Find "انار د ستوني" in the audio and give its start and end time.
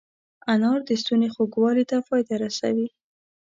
0.53-1.29